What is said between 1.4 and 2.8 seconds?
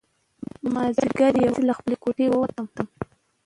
یوازې له خپلې کوټې ووتم.